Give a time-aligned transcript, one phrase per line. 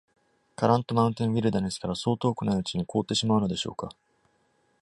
[0.55, 3.91] カラント・マウンテン・ウィルダネスからそう遠くないうちに凍ってしまうのでしょうか?